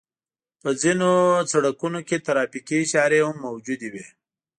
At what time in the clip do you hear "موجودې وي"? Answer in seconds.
3.45-4.05